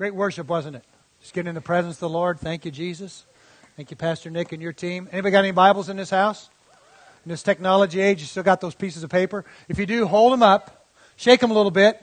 [0.00, 0.84] Great worship, wasn't it?
[1.20, 2.40] Just getting in the presence of the Lord.
[2.40, 3.26] Thank you, Jesus.
[3.76, 5.06] Thank you, Pastor Nick and your team.
[5.12, 6.48] Anybody got any Bibles in this house?
[7.26, 9.44] In this technology age, you still got those pieces of paper?
[9.68, 10.86] If you do, hold them up,
[11.16, 12.00] shake them a little bit,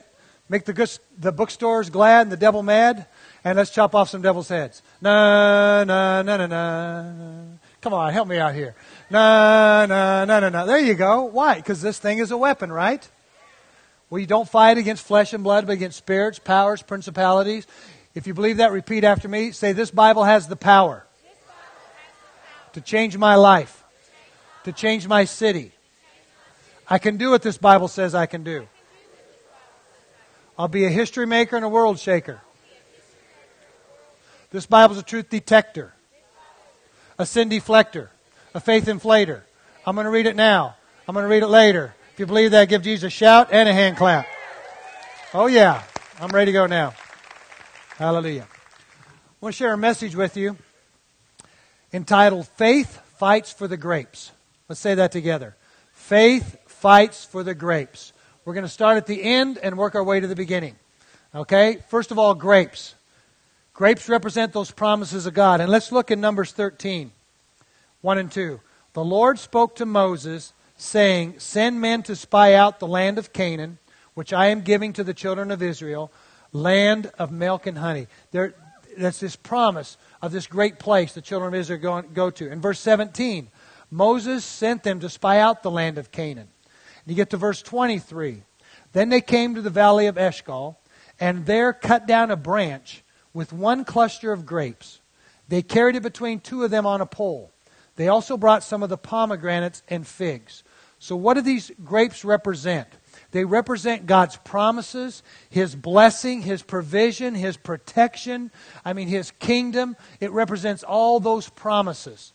[0.48, 3.06] make the, good, the bookstores glad and the devil mad,
[3.42, 4.80] and let's chop off some devil's heads.
[5.00, 7.12] Na, na, na, na, na.
[7.80, 8.76] Come on, help me out here.
[9.10, 10.64] Na, na, na, na, na.
[10.66, 11.24] There you go.
[11.24, 11.56] Why?
[11.56, 13.08] Because this thing is a weapon, right?
[14.10, 17.66] We don't fight against flesh and blood, but against spirits, powers, principalities.
[18.14, 19.52] If you believe that, repeat after me.
[19.52, 21.06] Say, This Bible has the power
[22.72, 23.84] to change my life,
[24.64, 25.72] to change my city.
[26.88, 28.66] I can do what this Bible says I can do.
[30.58, 32.40] I'll be a history maker and a world shaker.
[34.50, 35.92] This Bible's a truth detector,
[37.18, 38.08] a sin deflector,
[38.54, 39.42] a faith inflator.
[39.86, 40.76] I'm going to read it now.
[41.06, 41.94] I'm going to read it later.
[42.18, 44.26] If you believe that, give Jesus a shout and a hand clap.
[45.32, 45.84] Oh, yeah.
[46.18, 46.94] I'm ready to go now.
[47.96, 48.48] Hallelujah.
[48.50, 49.06] I
[49.40, 50.56] want to share a message with you
[51.92, 54.32] entitled Faith Fights for the Grapes.
[54.68, 55.54] Let's say that together.
[55.92, 58.12] Faith fights for the grapes.
[58.44, 60.74] We're going to start at the end and work our way to the beginning.
[61.32, 61.78] Okay?
[61.86, 62.96] First of all, grapes.
[63.74, 65.60] Grapes represent those promises of God.
[65.60, 67.12] And let's look in Numbers 13,
[68.00, 68.58] 1 and 2.
[68.94, 73.78] The Lord spoke to Moses, saying, Send men to spy out the land of Canaan,
[74.14, 76.10] which I am giving to the children of Israel,
[76.52, 78.06] land of milk and honey.
[78.30, 78.54] There,
[78.96, 82.50] that's this promise of this great place the children of Israel go, go to.
[82.50, 83.48] In verse 17,
[83.90, 86.48] Moses sent them to spy out the land of Canaan.
[86.48, 88.42] And you get to verse 23.
[88.92, 90.78] Then they came to the valley of Eshcol,
[91.20, 95.00] and there cut down a branch with one cluster of grapes.
[95.48, 97.52] They carried it between two of them on a pole.
[97.96, 100.62] They also brought some of the pomegranates and figs.
[100.98, 102.88] So, what do these grapes represent?
[103.30, 108.50] They represent God's promises, His blessing, His provision, His protection.
[108.84, 109.96] I mean, His kingdom.
[110.20, 112.32] It represents all those promises.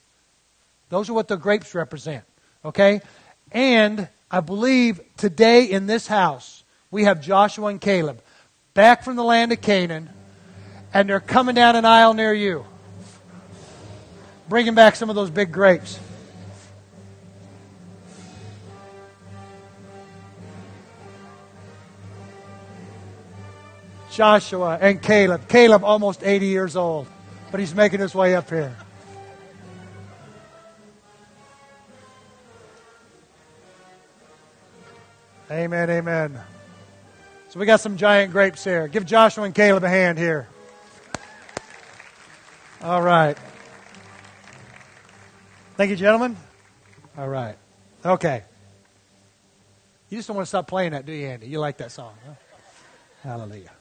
[0.89, 2.23] Those are what the grapes represent.
[2.63, 3.01] Okay?
[3.51, 8.21] And I believe today in this house, we have Joshua and Caleb
[8.73, 10.09] back from the land of Canaan
[10.93, 12.65] and they're coming down an aisle near you,
[14.47, 15.99] bringing back some of those big grapes.
[24.13, 25.47] Joshua and Caleb.
[25.47, 27.07] Caleb, almost 80 years old,
[27.49, 28.75] but he's making his way up here.
[35.49, 36.39] Amen, amen.
[37.49, 38.87] So we got some giant grapes here.
[38.87, 40.47] Give Joshua and Caleb a hand here.
[42.81, 43.37] All right.
[45.75, 46.37] Thank you, gentlemen.
[47.17, 47.55] All right.
[48.05, 48.43] Okay.
[50.09, 51.47] You just don't want to stop playing that, do you, Andy?
[51.47, 52.33] You like that song, huh?
[53.23, 53.71] Hallelujah.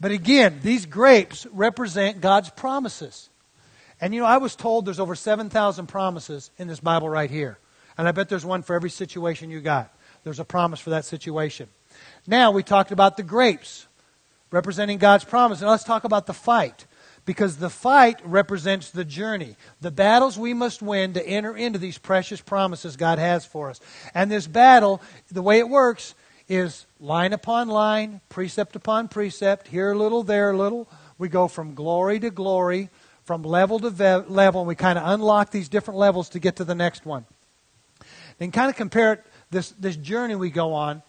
[0.00, 3.28] But again, these grapes represent God's promises.
[4.00, 7.58] And you know, I was told there's over 7,000 promises in this Bible right here.
[7.96, 9.92] And I bet there's one for every situation you got.
[10.22, 11.68] There's a promise for that situation.
[12.26, 13.88] Now, we talked about the grapes
[14.50, 15.60] representing God's promise.
[15.60, 16.86] And let's talk about the fight
[17.24, 21.98] because the fight represents the journey, the battles we must win to enter into these
[21.98, 23.80] precious promises God has for us.
[24.14, 26.14] And this battle, the way it works,
[26.48, 30.88] is line upon line, precept upon precept, here a little, there a little.
[31.18, 32.90] We go from glory to glory,
[33.24, 36.56] from level to ve- level, and we kind of unlock these different levels to get
[36.56, 37.26] to the next one.
[38.38, 41.02] Then kind of compare it, this, this journey we go on,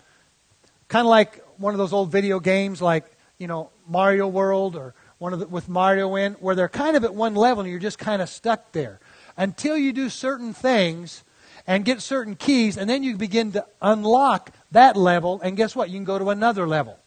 [0.88, 3.06] kind of like one of those old video games like,
[3.38, 7.04] you know, Mario World or one of the, with Mario in, where they're kind of
[7.04, 9.00] at one level and you're just kind of stuck there
[9.38, 11.24] until you do certain things
[11.70, 15.88] and get certain keys, and then you begin to unlock that level, and guess what?
[15.92, 16.98] You can go to another level.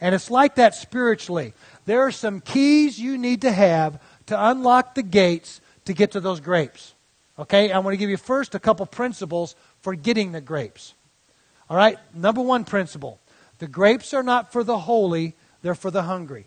[0.00, 1.52] And it's like that spiritually.
[1.84, 6.20] There are some keys you need to have to unlock the gates to get to
[6.20, 6.94] those grapes.
[7.38, 7.70] Okay?
[7.70, 10.94] I'm going to give you first a couple principles for getting the grapes.
[11.68, 11.98] All right?
[12.14, 13.20] Number one principle
[13.58, 16.46] the grapes are not for the holy, they're for the hungry.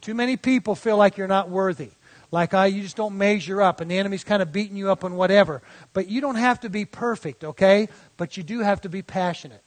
[0.00, 1.90] Too many people feel like you're not worthy.
[2.30, 5.04] Like I, you just don't measure up, and the enemy's kind of beating you up
[5.04, 5.62] on whatever.
[5.92, 7.88] But you don't have to be perfect, okay?
[8.16, 9.62] But you do have to be passionate.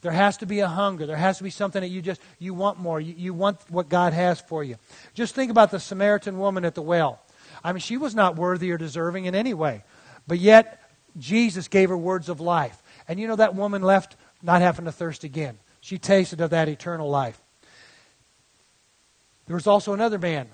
[0.00, 1.06] There has to be a hunger.
[1.06, 3.00] There has to be something that you just you want more.
[3.00, 4.76] You, you want what God has for you.
[5.14, 7.20] Just think about the Samaritan woman at the well.
[7.62, 9.84] I mean, she was not worthy or deserving in any way,
[10.26, 12.82] but yet Jesus gave her words of life.
[13.06, 15.58] And you know that woman left not having to thirst again.
[15.80, 17.40] She tasted of that eternal life.
[19.46, 20.48] There was also another man,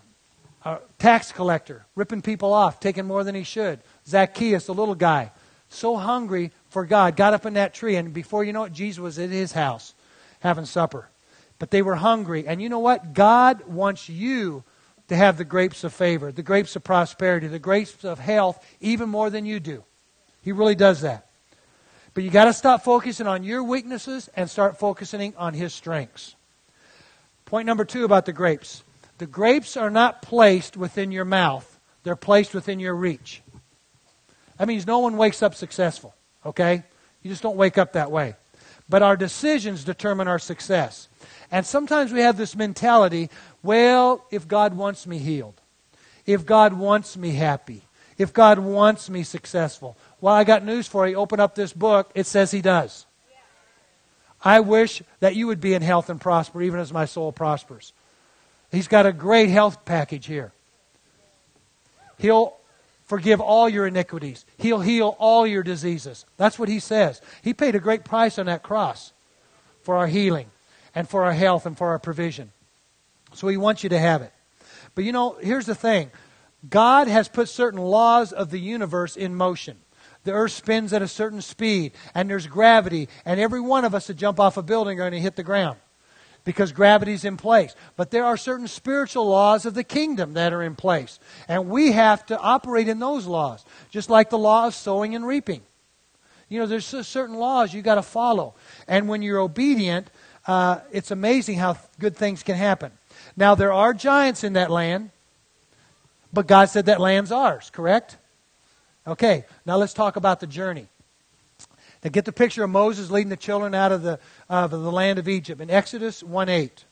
[0.68, 3.80] a tax collector, ripping people off, taking more than he should.
[4.06, 5.32] Zacchaeus, the little guy,
[5.70, 8.98] so hungry for God, got up in that tree, and before you know it, Jesus
[8.98, 9.94] was at his house
[10.40, 11.08] having supper.
[11.58, 12.46] but they were hungry.
[12.46, 13.14] And you know what?
[13.14, 14.62] God wants you
[15.08, 19.08] to have the grapes of favor, the grapes of prosperity, the grapes of health, even
[19.08, 19.82] more than you do.
[20.42, 21.26] He really does that.
[22.14, 26.36] But you got to stop focusing on your weaknesses and start focusing on His strengths.
[27.44, 28.82] Point number two about the grapes
[29.18, 33.42] the grapes are not placed within your mouth, they're placed within your reach.
[34.58, 36.82] That means no one wakes up successful, okay?
[37.22, 38.34] You just don't wake up that way.
[38.88, 41.08] But our decisions determine our success.
[41.50, 43.30] And sometimes we have this mentality
[43.62, 45.60] well, if God wants me healed,
[46.26, 47.82] if God wants me happy,
[48.16, 49.96] if God wants me successful.
[50.20, 51.16] Well, I got news for you.
[51.16, 53.06] Open up this book, it says He does.
[54.42, 57.92] I wish that you would be in health and prosper, even as my soul prospers.
[58.70, 60.52] He's got a great health package here.
[62.18, 62.56] He'll
[63.06, 64.44] forgive all your iniquities.
[64.58, 66.26] He'll heal all your diseases.
[66.36, 67.20] That's what he says.
[67.42, 69.12] He paid a great price on that cross
[69.82, 70.50] for our healing
[70.94, 72.52] and for our health and for our provision.
[73.32, 74.32] So he wants you to have it.
[74.94, 76.10] But you know, here's the thing
[76.68, 79.78] God has put certain laws of the universe in motion.
[80.24, 84.08] The earth spins at a certain speed, and there's gravity, and every one of us
[84.08, 85.78] to jump off a building are going to hit the ground
[86.48, 87.76] because gravity's in place.
[87.94, 91.20] But there are certain spiritual laws of the kingdom that are in place.
[91.46, 95.26] And we have to operate in those laws, just like the law of sowing and
[95.26, 95.60] reaping.
[96.48, 98.54] You know, there's certain laws you got to follow.
[98.86, 100.08] And when you're obedient,
[100.46, 102.92] uh, it's amazing how good things can happen.
[103.36, 105.10] Now, there are giants in that land,
[106.32, 108.16] but God said that land's ours, correct?
[109.06, 110.88] Okay, now let's talk about the journey.
[112.02, 115.18] Now get the picture of Moses leading the children out of the, of the land
[115.18, 115.60] of Egypt.
[115.60, 116.84] In Exodus 1 8.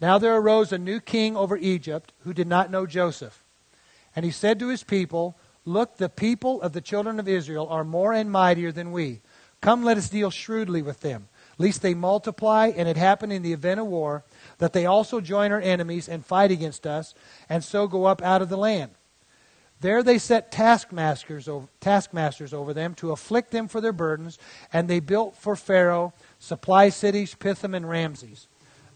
[0.00, 3.42] Now there arose a new king over Egypt who did not know Joseph.
[4.14, 7.84] And he said to his people, Look, the people of the children of Israel are
[7.84, 9.20] more and mightier than we.
[9.60, 11.28] Come, let us deal shrewdly with them,
[11.58, 14.24] lest they multiply, and it happen in the event of war,
[14.58, 17.14] that they also join our enemies and fight against us,
[17.48, 18.92] and so go up out of the land.
[19.80, 24.38] There they set taskmasters over, taskmasters over them to afflict them for their burdens,
[24.72, 28.48] and they built for Pharaoh supply cities, Pithom and Ramses.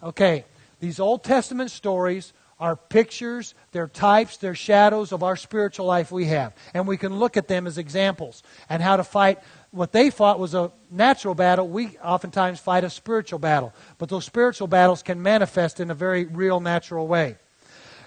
[0.03, 0.45] Okay,
[0.81, 6.27] these Old Testament stories are pictures, they're types, they're shadows of our spiritual life we
[6.27, 6.55] have.
[6.75, 9.39] And we can look at them as examples and how to fight
[9.71, 11.67] what they fought was a natural battle.
[11.69, 13.73] We oftentimes fight a spiritual battle.
[13.97, 17.37] But those spiritual battles can manifest in a very real, natural way.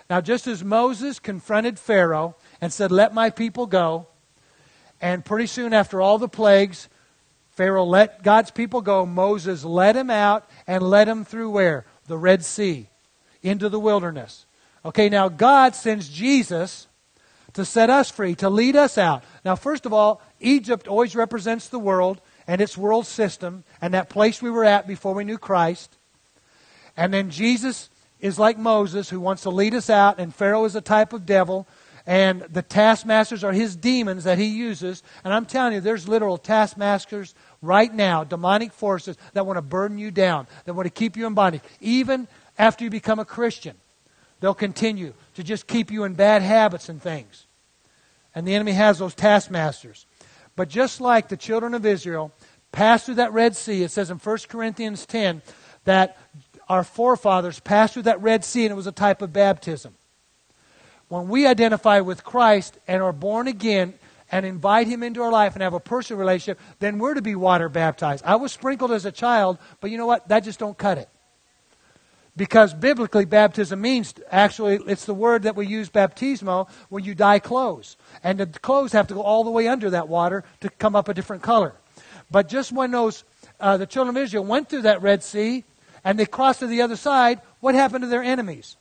[0.10, 4.08] Now, just as Moses confronted Pharaoh and said, Let my people go.
[5.02, 6.88] And pretty soon after all the plagues,
[7.52, 9.06] Pharaoh let God's people go.
[9.06, 11.86] Moses led him out and led him through where?
[12.08, 12.88] The Red Sea,
[13.42, 14.46] into the wilderness.
[14.86, 16.88] Okay, now God sends Jesus
[17.52, 19.26] to set us free, to lead us out.
[19.44, 24.10] Now, first of all, Egypt always represents the world and its world system and that
[24.10, 25.98] place we were at before we knew Christ.
[26.96, 27.90] And then Jesus
[28.22, 31.26] is like Moses who wants to lead us out, and Pharaoh is a type of
[31.26, 31.68] devil
[32.06, 35.04] and the taskmasters are his demons that he uses.
[35.24, 39.98] And I'm telling you, there's literal taskmasters right now, demonic forces that want to burden
[39.98, 41.62] you down, that want to keep you in bondage.
[41.80, 42.28] Even
[42.58, 43.78] after you become a Christian,
[44.42, 47.48] they'll continue to just keep you in bad habits and things.
[48.36, 50.06] And the enemy has those taskmasters.
[50.58, 52.34] But just like the children of Israel
[52.74, 55.42] passed through that Red Sea, it says in 1 Corinthians 10
[55.86, 56.18] that
[56.68, 59.96] our forefathers passed through that Red Sea and it was a type of baptism
[61.10, 63.94] when we identify with Christ and are born again
[64.32, 67.36] and invite him into our life and have a personal relationship, then we're to be
[67.36, 68.24] water baptized.
[68.26, 70.28] I was sprinkled as a child, but you know what?
[70.30, 71.10] That just don't cut it.
[72.36, 77.38] Because biblically, baptism means actually, it's the word that we use baptismo when you dye
[77.38, 77.96] clothes.
[78.24, 81.08] And the clothes have to go all the way under that water to come up
[81.08, 81.76] a different color.
[82.32, 83.24] But just when those,
[83.60, 85.64] uh, the children of Israel went through that Red Sea
[86.04, 88.78] and they crossed to the other side, what happened to their enemies?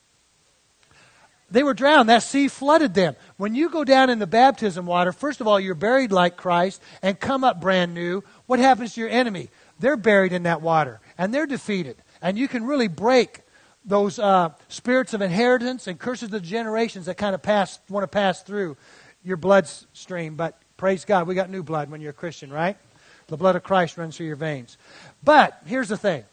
[1.53, 2.09] They were drowned.
[2.09, 3.15] That sea flooded them.
[3.37, 6.83] When you go down in the baptism water, first of all, you're buried like Christ
[7.03, 8.25] and come up brand new.
[8.47, 9.51] What happens to your enemy?
[9.79, 11.97] They're buried in that water and they're defeated.
[12.23, 13.43] And you can really break
[13.85, 18.05] those uh, spirits of inheritance and curses of the generations that kind of pass, want
[18.05, 18.77] to pass through
[19.23, 20.37] your bloodstream.
[20.37, 22.79] But praise God, we got new blood when you're a Christian, right?
[23.27, 24.79] The blood of Christ runs through your veins.
[25.23, 26.25] But here's the thing.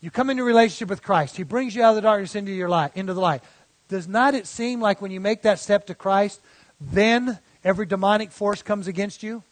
[0.00, 1.36] You come into relationship with Christ.
[1.36, 3.42] He brings you out of the darkness into your light, into the light.
[3.88, 6.40] Does not it seem like when you make that step to Christ,
[6.80, 9.42] then every demonic force comes against you?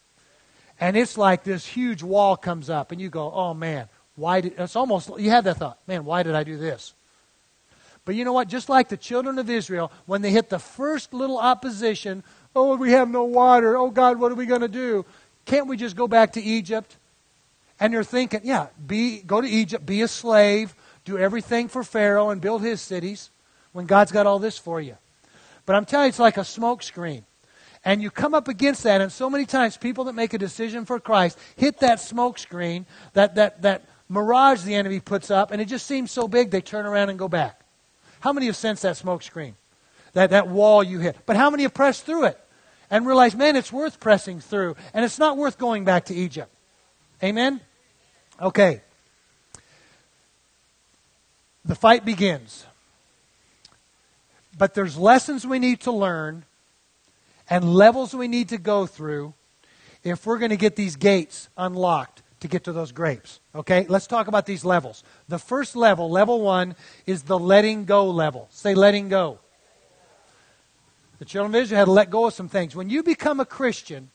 [0.79, 4.55] And it's like this huge wall comes up, and you go, oh man, why did,
[4.57, 6.93] it's almost, you have that thought, man, why did I do this?
[8.05, 8.49] But you know what?
[8.49, 12.23] Just like the children of Israel, when they hit the first little opposition,
[12.55, 13.77] oh, we have no water.
[13.77, 15.05] Oh, God, what are we going to do?
[15.45, 16.97] Can't we just go back to Egypt?
[17.79, 20.75] And they're thinking, yeah, be, go to Egypt, be a slave,
[21.05, 23.29] do everything for Pharaoh and build his cities
[23.73, 24.97] when God's got all this for you.
[25.65, 27.25] But I'm telling you, it's like a smoke screen.
[27.85, 30.85] And you come up against that, and so many times people that make a decision
[30.85, 35.61] for Christ hit that smoke screen, that, that, that mirage the enemy puts up, and
[35.61, 37.59] it just seems so big they turn around and go back.
[38.21, 39.55] How many have sensed that smoke screen?
[40.13, 41.17] That, that wall you hit.
[41.25, 42.39] But how many have pressed through it
[42.89, 46.53] and realized, man, it's worth pressing through, and it's not worth going back to Egypt?
[47.21, 47.59] Amen?
[48.41, 48.81] Okay.
[51.65, 52.65] The fight begins.
[54.57, 56.45] But there's lessons we need to learn
[57.49, 59.33] and levels we need to go through
[60.03, 63.39] if we're going to get these gates unlocked to get to those grapes.
[63.55, 63.85] Okay?
[63.87, 65.03] Let's talk about these levels.
[65.27, 68.47] The first level, level one, is the letting go level.
[68.51, 69.39] Say letting go.
[71.19, 72.75] The children of Israel had to let go of some things.
[72.75, 74.11] When you become a Christian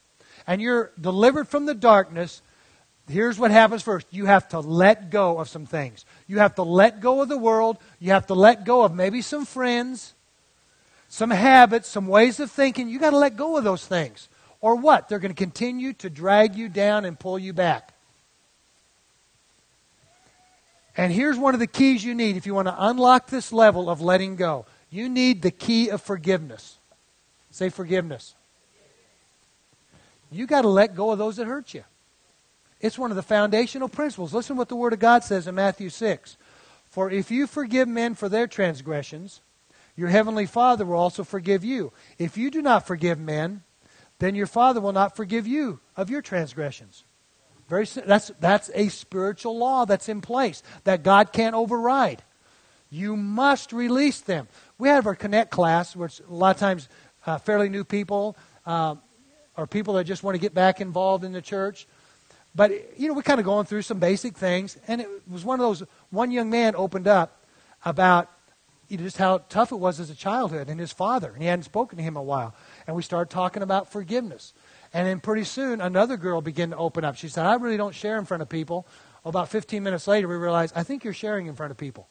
[0.46, 2.42] and you're delivered from the darkness,
[3.08, 4.06] here's what happens first.
[4.10, 6.04] You have to let go of some things.
[6.26, 7.78] You have to let go of the world.
[7.98, 10.14] You have to let go of maybe some friends
[11.08, 12.88] some habits, some ways of thinking.
[12.88, 14.28] You got to let go of those things.
[14.60, 15.08] Or what?
[15.08, 17.94] They're going to continue to drag you down and pull you back.
[20.96, 23.88] And here's one of the keys you need if you want to unlock this level
[23.88, 24.66] of letting go.
[24.90, 26.78] You need the key of forgiveness.
[27.52, 28.34] Say forgiveness.
[30.30, 31.84] You got to let go of those that hurt you.
[32.80, 34.34] It's one of the foundational principles.
[34.34, 36.36] Listen to what the Word of God says in Matthew 6.
[36.88, 39.40] For if you forgive men for their transgressions,
[39.98, 41.92] your heavenly Father will also forgive you.
[42.18, 43.64] If you do not forgive men,
[44.20, 47.02] then your Father will not forgive you of your transgressions.
[47.68, 52.22] Very that's that's a spiritual law that's in place that God can't override.
[52.90, 54.46] You must release them.
[54.78, 56.88] We have our Connect class, which a lot of times
[57.26, 58.36] uh, fairly new people
[58.66, 58.94] uh,
[59.56, 61.88] or people that just want to get back involved in the church.
[62.54, 65.58] But you know, we're kind of going through some basic things, and it was one
[65.58, 65.82] of those.
[66.10, 67.44] One young man opened up
[67.84, 68.30] about
[68.96, 71.30] just how tough it was as a childhood and his father.
[71.30, 72.54] And he hadn't spoken to him a while.
[72.86, 74.54] And we started talking about forgiveness.
[74.94, 77.16] And then pretty soon, another girl began to open up.
[77.16, 78.86] She said, I really don't share in front of people.
[79.24, 82.08] About 15 minutes later, we realized, I think you're sharing in front of people.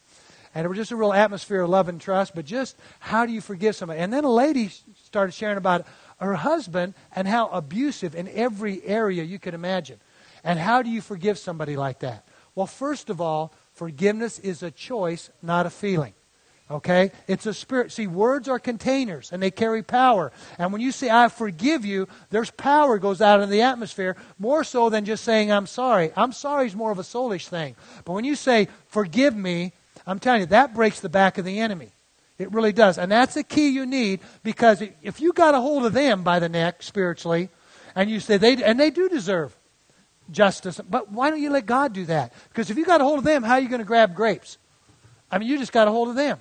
[0.53, 3.31] And it was just a real atmosphere of love and trust, but just how do
[3.31, 3.99] you forgive somebody?
[3.99, 4.69] And then a lady
[5.03, 5.85] started sharing about
[6.19, 9.99] her husband and how abusive in every area you could imagine.
[10.43, 12.27] And how do you forgive somebody like that?
[12.55, 16.13] Well, first of all, forgiveness is a choice, not a feeling.
[16.69, 17.11] Okay?
[17.27, 17.91] It's a spirit.
[17.91, 20.31] See, words are containers and they carry power.
[20.57, 24.63] And when you say, I forgive you, there's power goes out in the atmosphere more
[24.63, 26.11] so than just saying, I'm sorry.
[26.15, 27.75] I'm sorry is more of a soulish thing.
[28.03, 29.71] But when you say, forgive me,
[30.05, 31.91] I'm telling you, that breaks the back of the enemy.
[32.37, 32.97] It really does.
[32.97, 36.39] And that's the key you need because if you got a hold of them by
[36.39, 37.49] the neck spiritually,
[37.95, 39.57] and you say, they, and they do deserve
[40.29, 42.31] justice, but why don't you let God do that?
[42.49, 44.59] Because if you got a hold of them, how are you going to grab grapes?
[45.31, 46.39] I mean, you just got a hold of them.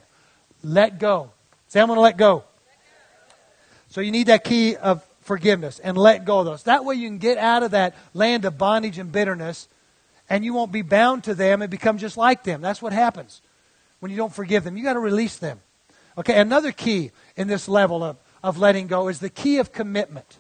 [0.67, 1.31] Let go.
[1.69, 2.43] Say, I'm going to let go.
[3.89, 6.65] So you need that key of forgiveness and let go of those.
[6.65, 9.69] That way you can get out of that land of bondage and bitterness
[10.29, 12.61] and you won't be bound to them and become just like them.
[12.61, 13.43] That's what happens
[14.01, 14.77] when you don't forgive them.
[14.77, 15.61] You got to release them.
[16.19, 20.39] Okay, another key in this level of, of letting go is the key of commitment.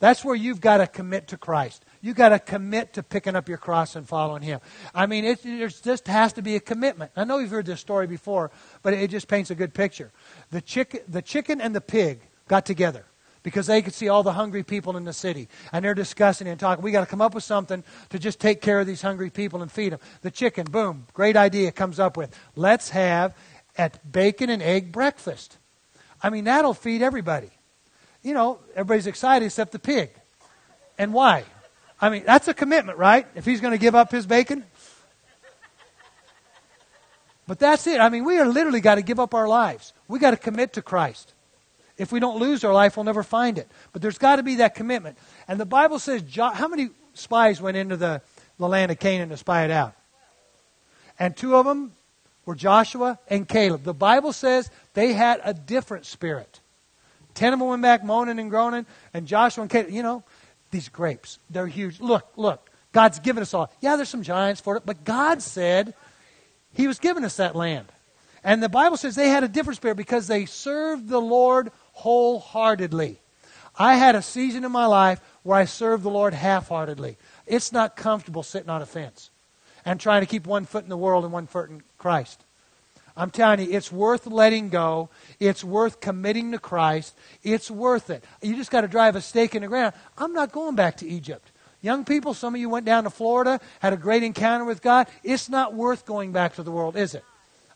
[0.00, 3.48] That's where you've got to commit to Christ You've got to commit to picking up
[3.48, 4.60] your cross and following Him.
[4.94, 7.12] I mean, it just has to be a commitment.
[7.14, 8.50] I know you've heard this story before,
[8.82, 10.10] but it just paints a good picture.
[10.50, 13.04] The chicken, the chicken and the pig got together
[13.42, 15.48] because they could see all the hungry people in the city.
[15.72, 16.82] And they're discussing and talking.
[16.82, 19.60] We got to come up with something to just take care of these hungry people
[19.60, 20.00] and feed them.
[20.22, 22.34] The chicken, boom, great idea comes up with.
[22.56, 23.36] Let's have
[23.76, 25.58] a bacon and egg breakfast.
[26.22, 27.50] I mean, that'll feed everybody.
[28.22, 30.10] You know, everybody's excited except the pig.
[30.98, 31.44] And why?
[32.00, 33.26] I mean, that's a commitment, right?
[33.34, 34.64] If he's going to give up his bacon.
[37.46, 38.00] But that's it.
[38.00, 39.92] I mean, we are literally got to give up our lives.
[40.08, 41.34] We got to commit to Christ.
[41.98, 43.68] If we don't lose our life, we'll never find it.
[43.92, 45.18] But there's got to be that commitment.
[45.48, 48.22] And the Bible says, how many spies went into the,
[48.58, 49.94] the land of Canaan to spy it out?
[51.18, 51.92] And two of them
[52.46, 53.82] were Joshua and Caleb.
[53.82, 56.60] The Bible says they had a different spirit.
[57.40, 60.22] Ten of them went back moaning and groaning, and Joshua and Caleb, you know,
[60.72, 61.38] these grapes.
[61.48, 61.98] They're huge.
[61.98, 62.68] Look, look.
[62.92, 63.72] God's given us all.
[63.80, 65.94] Yeah, there's some giants for it, but God said
[66.74, 67.86] He was giving us that land.
[68.44, 73.18] And the Bible says they had a different spirit because they served the Lord wholeheartedly.
[73.74, 77.16] I had a season in my life where I served the Lord half heartedly.
[77.46, 79.30] It's not comfortable sitting on a fence
[79.86, 82.44] and trying to keep one foot in the world and one foot in Christ.
[83.16, 85.10] I'm telling you, it's worth letting go.
[85.38, 87.16] It's worth committing to Christ.
[87.42, 88.24] It's worth it.
[88.42, 89.94] You just got to drive a stake in the ground.
[90.16, 91.50] I'm not going back to Egypt.
[91.82, 95.08] Young people, some of you went down to Florida, had a great encounter with God.
[95.24, 97.24] It's not worth going back to the world, is it?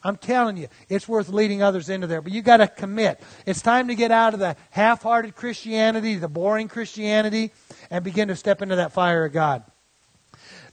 [0.06, 2.20] I'm telling you, it's worth leading others into there.
[2.20, 3.22] But you got to commit.
[3.46, 7.52] It's time to get out of the half-hearted Christianity, the boring Christianity,
[7.90, 9.62] and begin to step into that fire of God.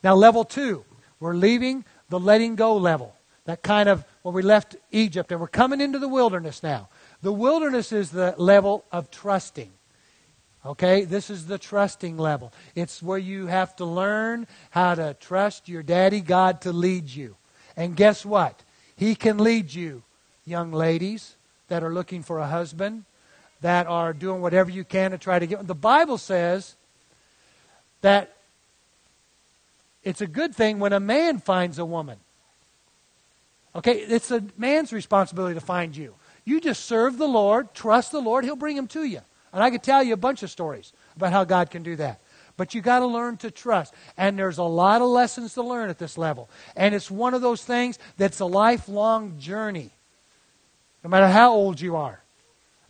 [0.04, 0.84] Now, level two,
[1.22, 3.16] we're leaving the letting go level.
[3.46, 6.90] That kind of when we left Egypt, and we're coming into the wilderness now.
[7.22, 9.72] The wilderness is the level of trusting.
[10.64, 12.54] Okay, this is the trusting level.
[12.76, 17.36] It's where you have to learn how to trust your daddy God to lead you.
[17.76, 18.62] And guess what?
[18.96, 20.04] He can lead you,
[20.46, 21.36] young ladies
[21.68, 23.06] that are looking for a husband,
[23.62, 25.66] that are doing whatever you can to try to get.
[25.66, 26.76] The Bible says
[28.02, 28.36] that
[30.04, 32.18] it's a good thing when a man finds a woman.
[33.76, 36.16] Okay, it's a man's responsibility to find you.
[36.44, 39.22] You just serve the Lord, trust the Lord, He'll bring him to you.
[39.54, 42.22] And I could tell you a bunch of stories about how God can do that.
[42.58, 43.94] But you got to learn to trust.
[44.18, 46.50] And there's a lot of lessons to learn at this level.
[46.76, 49.92] And it's one of those things that's a lifelong journey.
[51.04, 52.22] No matter how old you are.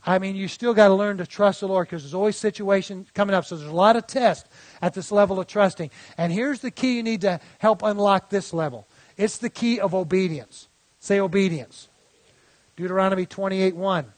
[0.05, 3.07] I mean, you still got to learn to trust the Lord because there's always situations
[3.13, 3.45] coming up.
[3.45, 4.49] So there's a lot of tests
[4.81, 5.91] at this level of trusting.
[6.17, 8.87] And here's the key you need to help unlock this level.
[9.15, 10.67] It's the key of obedience.
[11.01, 11.89] Say obedience.
[12.77, 14.13] Deuteronomy 28 1.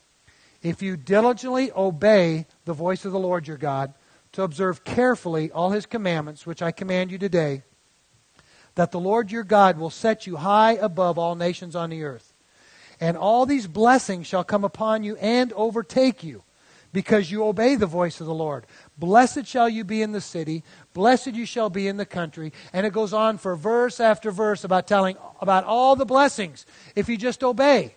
[0.61, 3.93] If you diligently obey the voice of the Lord your God,
[4.33, 7.63] to observe carefully all his commandments, which I command you today,
[8.75, 12.33] that the Lord your God will set you high above all nations on the earth.
[12.99, 16.43] And all these blessings shall come upon you and overtake you,
[16.91, 18.65] because you obey the voice of the Lord.
[18.97, 22.53] Blessed shall you be in the city, blessed you shall be in the country.
[22.71, 27.09] And it goes on for verse after verse about telling about all the blessings if
[27.09, 27.95] you just obey.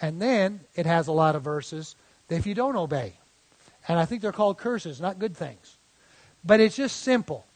[0.00, 1.94] And then it has a lot of verses
[2.28, 3.14] if you don't obey.
[3.86, 5.76] And I think they're called curses, not good things.
[6.44, 7.46] But it's just simple.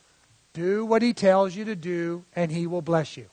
[0.53, 3.27] Do what he tells you to do, and he will bless you.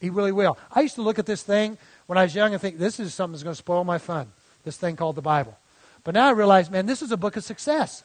[0.00, 0.58] He really will.
[0.72, 3.14] I used to look at this thing when I was young and think, this is
[3.14, 4.32] something that's going to spoil my fun,
[4.64, 5.56] this thing called the Bible.
[6.04, 8.04] But now I realize, man, this is a book of success.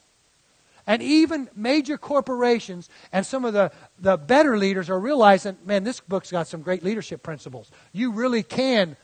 [0.85, 5.99] And even major corporations and some of the, the better leaders are realizing, man, this
[5.99, 7.69] book's got some great leadership principles.
[7.91, 8.95] You really can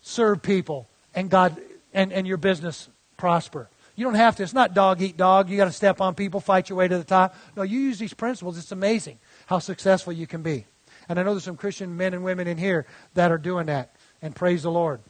[0.00, 1.60] serve people and God
[1.92, 3.68] and, and your business prosper.
[3.94, 4.42] You don't have to.
[4.42, 5.50] It's not dog eat dog.
[5.50, 7.36] You got to step on people, fight your way to the top.
[7.56, 8.56] No, you use these principles.
[8.56, 10.64] It's amazing how successful you can be.
[11.10, 13.94] And I know there's some Christian men and women in here that are doing that.
[14.22, 15.02] And praise the Lord.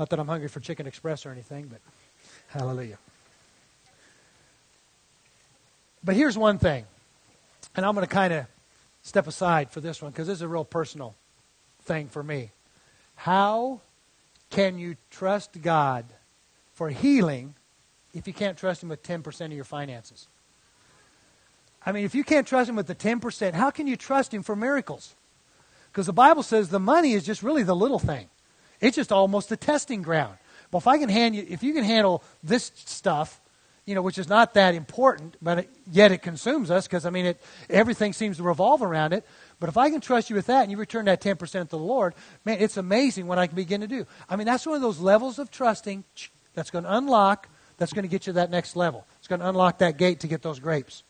[0.00, 1.78] Not that I'm hungry for Chicken Express or anything, but
[2.48, 2.96] hallelujah.
[6.02, 6.86] But here's one thing,
[7.76, 8.46] and I'm going to kind of
[9.02, 11.14] step aside for this one because this is a real personal
[11.82, 12.50] thing for me.
[13.14, 13.82] How
[14.48, 16.06] can you trust God
[16.72, 17.54] for healing
[18.14, 20.28] if you can't trust Him with 10% of your finances?
[21.84, 24.42] I mean, if you can't trust Him with the 10%, how can you trust Him
[24.42, 25.14] for miracles?
[25.92, 28.30] Because the Bible says the money is just really the little thing.
[28.80, 30.36] It's just almost a testing ground.
[30.72, 33.40] Well, if I can hand you, if you can handle this stuff,
[33.86, 37.10] you know, which is not that important, but it, yet it consumes us because I
[37.10, 39.26] mean, it everything seems to revolve around it.
[39.58, 41.76] But if I can trust you with that and you return that 10% to the
[41.76, 42.14] Lord,
[42.44, 44.06] man, it's amazing what I can begin to do.
[44.28, 46.04] I mean, that's one of those levels of trusting
[46.54, 49.06] that's going to unlock, that's going to get you to that next level.
[49.18, 51.02] It's going to unlock that gate to get those grapes.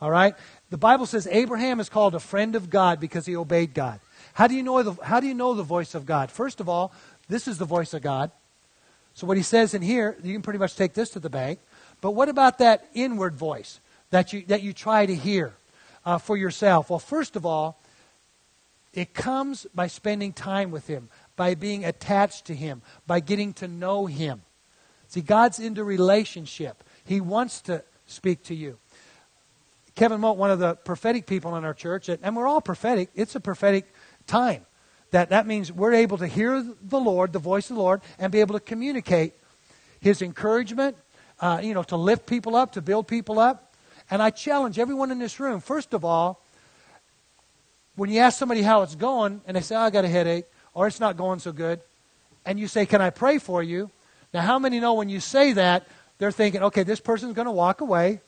[0.00, 0.34] All right?
[0.70, 4.00] The Bible says Abraham is called a friend of God because he obeyed God.
[4.34, 6.30] How do you know the, how do you know the voice of God?
[6.30, 6.92] First of all,
[7.28, 8.30] this is the voice of God.
[9.14, 11.60] So what he says in here, you can pretty much take this to the bank.
[12.00, 15.54] But what about that inward voice that you, that you try to hear
[16.04, 16.90] uh, for yourself?
[16.90, 17.78] Well, first of all,
[18.92, 23.68] it comes by spending time with him, by being attached to him, by getting to
[23.68, 24.42] know him.
[25.08, 26.82] See, God's into relationship.
[27.04, 28.78] He wants to speak to you.
[29.94, 33.36] Kevin Moat, one of the prophetic people in our church, and we're all prophetic, it's
[33.36, 33.92] a prophetic
[34.26, 34.66] time.
[35.14, 38.32] That, that means we're able to hear the Lord, the voice of the Lord, and
[38.32, 39.34] be able to communicate
[40.00, 40.96] His encouragement,
[41.38, 43.76] uh, you know, to lift people up, to build people up.
[44.10, 46.42] And I challenge everyone in this room, first of all,
[47.94, 50.46] when you ask somebody how it's going, and they say, oh, I got a headache,
[50.74, 51.80] or it's not going so good,
[52.44, 53.92] and you say, Can I pray for you?
[54.32, 55.86] Now, how many know when you say that,
[56.18, 58.20] they're thinking, okay, this person's going to walk away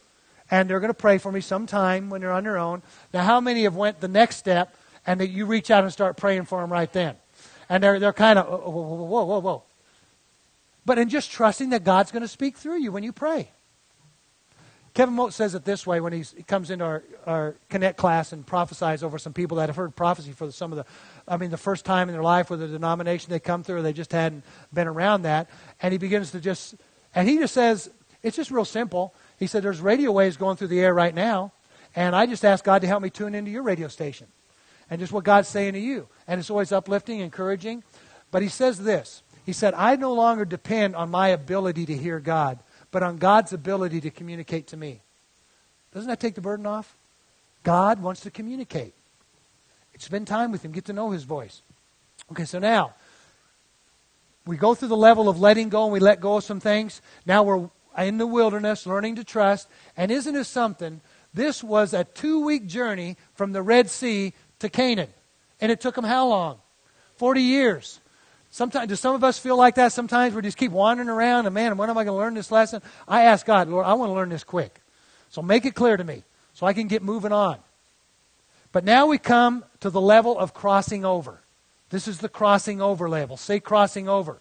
[0.52, 2.84] and they're going to pray for me sometime when they're on their own.
[3.12, 6.16] Now, how many have went the next step and that you reach out and start
[6.16, 7.16] praying for them right then?
[7.68, 9.62] And they're, they're kind of, oh, whoa, oh, oh, whoa, whoa, whoa.
[10.84, 13.50] But in just trusting that God's going to speak through you when you pray.
[14.94, 18.46] Kevin Moat says it this way when he comes into our, our Connect class and
[18.46, 20.86] prophesies over some people that have heard prophecy for some of the,
[21.28, 23.92] I mean, the first time in their life with the denomination they come through, they
[23.92, 24.42] just hadn't
[24.72, 25.50] been around that.
[25.82, 26.76] And he begins to just,
[27.14, 27.90] and he just says,
[28.22, 29.14] it's just real simple.
[29.38, 31.52] He said, There's radio waves going through the air right now.
[31.94, 34.26] And I just asked God to help me tune into your radio station
[34.90, 36.08] and just what God's saying to you.
[36.26, 37.82] And it's always uplifting, encouraging.
[38.30, 42.20] But he says this He said, I no longer depend on my ability to hear
[42.20, 42.58] God,
[42.90, 45.00] but on God's ability to communicate to me.
[45.92, 46.96] Doesn't that take the burden off?
[47.62, 48.94] God wants to communicate.
[49.98, 51.62] Spend time with Him, get to know His voice.
[52.30, 52.92] Okay, so now
[54.46, 57.00] we go through the level of letting go and we let go of some things.
[57.24, 57.68] Now we're
[57.98, 59.68] in the wilderness, learning to trust.
[59.96, 61.00] And isn't it something?
[61.34, 65.10] This was a two week journey from the Red Sea to Canaan.
[65.60, 66.58] And it took them how long?
[67.16, 68.00] 40 years.
[68.50, 69.92] Sometimes, do some of us feel like that?
[69.92, 72.50] Sometimes we just keep wandering around and, man, when am I going to learn this
[72.50, 72.82] lesson?
[73.06, 74.80] I ask God, Lord, I want to learn this quick.
[75.30, 76.22] So make it clear to me
[76.54, 77.58] so I can get moving on.
[78.72, 81.40] But now we come to the level of crossing over.
[81.90, 83.36] This is the crossing over level.
[83.36, 84.40] Say crossing over.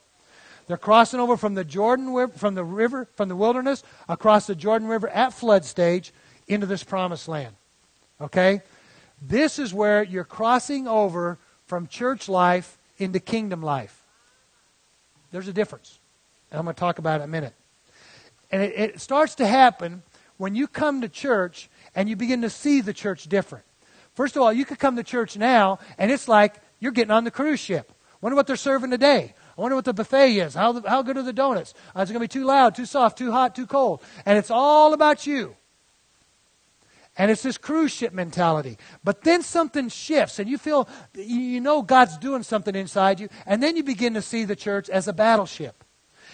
[0.67, 4.87] They're crossing over from the Jordan from the river from the wilderness across the Jordan
[4.87, 6.11] River at flood stage
[6.47, 7.55] into this promised land.
[8.19, 8.61] Okay?
[9.27, 14.03] This is where you're crossing over from church life into kingdom life.
[15.31, 15.99] There's a difference.
[16.51, 17.53] And I'm going to talk about it in a minute.
[18.51, 20.03] And it, it starts to happen
[20.37, 23.65] when you come to church and you begin to see the church different.
[24.13, 27.23] First of all, you could come to church now and it's like you're getting on
[27.23, 27.91] the cruise ship.
[28.21, 29.33] Wonder what they're serving today.
[29.57, 30.53] I wonder what the buffet is.
[30.53, 31.73] How, how good are the donuts?
[31.95, 34.01] Uh, is it going to be too loud, too soft, too hot, too cold?
[34.25, 35.55] And it's all about you.
[37.17, 38.77] And it's this cruise ship mentality.
[39.03, 43.63] But then something shifts, and you feel, you know God's doing something inside you, and
[43.63, 45.83] then you begin to see the church as a battleship.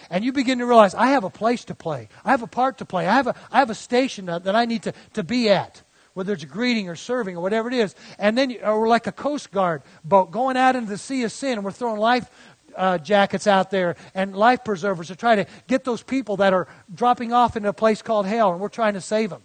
[0.09, 2.09] And you begin to realize, I have a place to play.
[2.25, 3.07] I have a part to play.
[3.07, 5.83] I have a, I have a station that, that I need to, to be at,
[6.13, 7.95] whether it's greeting or serving or whatever it is.
[8.17, 11.31] And then you, we're like a Coast Guard boat going out into the sea of
[11.31, 12.29] sin, and we're throwing life
[12.75, 16.67] uh, jackets out there and life preservers to try to get those people that are
[16.93, 19.43] dropping off into a place called hell, and we're trying to save them.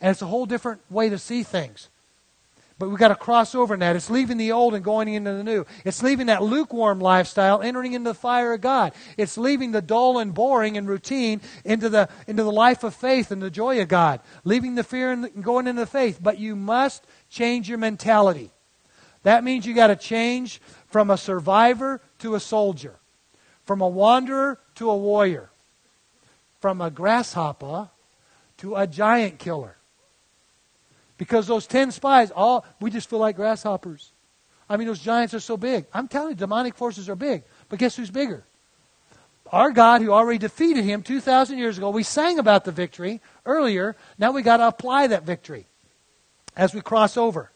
[0.00, 1.88] And it's a whole different way to see things.
[2.78, 3.96] But we've got to cross over in that.
[3.96, 5.66] It's leaving the old and going into the new.
[5.84, 8.92] It's leaving that lukewarm lifestyle, entering into the fire of God.
[9.16, 13.32] It's leaving the dull and boring and routine into the, into the life of faith
[13.32, 14.20] and the joy of God.
[14.44, 16.20] Leaving the fear and going into the faith.
[16.22, 18.52] But you must change your mentality.
[19.24, 22.94] That means you got to change from a survivor to a soldier,
[23.64, 25.50] from a wanderer to a warrior,
[26.60, 27.88] from a grasshopper
[28.58, 29.77] to a giant killer.
[31.18, 34.12] Because those 10 spies, all we just feel like grasshoppers.
[34.68, 35.86] I mean, those giants are so big.
[35.92, 37.42] I'm telling you, demonic forces are big.
[37.68, 38.44] But guess who's bigger?
[39.50, 41.90] Our God, who already defeated him 2,000 years ago.
[41.90, 43.96] We sang about the victory earlier.
[44.18, 45.66] Now we got to apply that victory
[46.56, 47.50] as we cross over.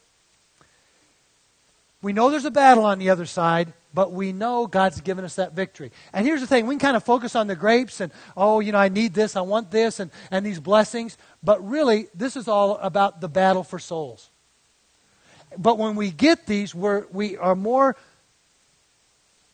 [2.02, 5.36] We know there's a battle on the other side, but we know God's given us
[5.36, 5.92] that victory.
[6.12, 8.72] And here's the thing we can kind of focus on the grapes and, oh, you
[8.72, 11.16] know, I need this, I want this, and, and these blessings.
[11.42, 14.30] But really, this is all about the battle for souls.
[15.56, 17.96] But when we get these, we're, we are more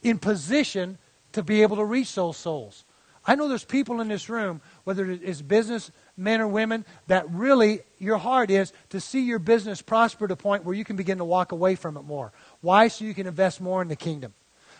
[0.02, 0.96] in position
[1.32, 2.84] to be able to reach those souls.
[3.28, 7.82] I know there's people in this room, whether it's business men or women, that really
[7.98, 11.18] your heart is to see your business prosper to a point where you can begin
[11.18, 12.32] to walk away from it more.
[12.62, 12.88] Why?
[12.88, 14.32] So you can invest more in the kingdom,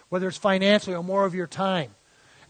[0.09, 1.95] whether it's financially or more of your time.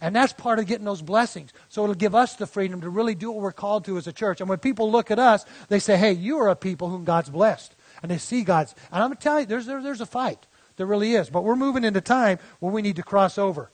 [0.01, 1.53] And that's part of getting those blessings.
[1.69, 4.13] So it'll give us the freedom to really do what we're called to as a
[4.13, 4.41] church.
[4.41, 7.31] And when people look at us, they say, hey, you are a people whom God's
[7.31, 7.75] blessed.
[8.03, 8.73] And they see God's.
[8.93, 10.47] And I'm going to tell you, there's, there, there's a fight.
[10.77, 11.29] There really is.
[11.29, 13.73] But we're moving into time where we need to cross over.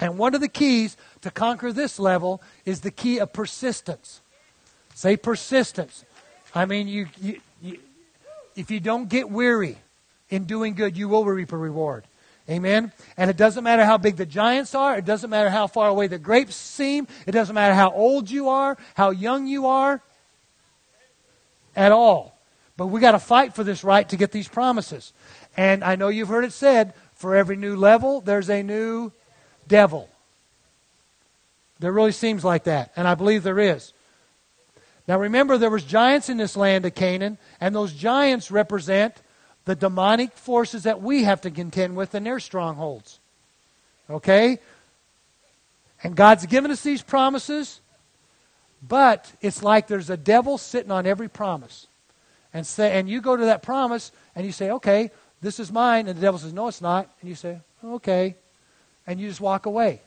[0.00, 4.22] And one of the keys to conquer this level is the key of persistence.
[4.94, 6.04] Say persistence.
[6.54, 7.78] I mean, you, you, you,
[8.56, 9.78] if you don't get weary
[10.30, 12.04] in doing good, you will reap a reward.
[12.48, 12.92] Amen?
[13.16, 14.96] And it doesn't matter how big the giants are.
[14.96, 17.06] It doesn't matter how far away the grapes seem.
[17.26, 20.00] It doesn't matter how old you are, how young you are,
[21.76, 22.36] at all.
[22.76, 25.12] But we got to fight for this right to get these promises.
[25.56, 29.12] And I know you've heard it said for every new level, there's a new
[29.70, 30.10] devil.
[31.78, 32.92] There really seems like that.
[32.94, 33.94] And I believe there is.
[35.08, 39.14] Now remember, there was giants in this land of Canaan, and those giants represent
[39.64, 43.18] the demonic forces that we have to contend with in their strongholds.
[44.10, 44.58] Okay?
[46.02, 47.80] And God's given us these promises,
[48.86, 51.86] but it's like there's a devil sitting on every promise.
[52.52, 56.08] And say and you go to that promise and you say, Okay, this is mine,
[56.08, 57.08] and the devil says, No, it's not.
[57.20, 58.34] And you say, Okay.
[59.10, 60.02] And you just walk away.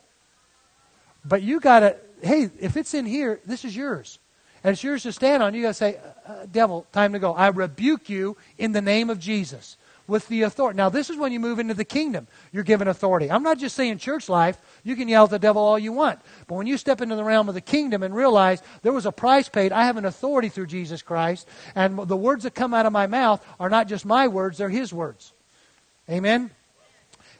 [1.25, 4.17] But you gotta, hey, if it's in here, this is yours
[4.63, 7.19] and it's yours to stand on, you got to say, uh, uh, devil, time to
[7.19, 7.33] go.
[7.33, 9.75] I rebuke you in the name of Jesus.
[10.07, 10.77] with the authority.
[10.77, 12.27] Now, this is when you move into the kingdom.
[12.51, 13.31] You're given authority.
[13.31, 14.57] I'm not just saying church life.
[14.83, 16.19] You can yell at the devil all you want.
[16.47, 19.11] But when you step into the realm of the kingdom and realize there was a
[19.11, 22.85] price paid, I have an authority through Jesus Christ, and the words that come out
[22.85, 25.31] of my mouth are not just my words, they're his words.
[26.09, 26.51] Amen?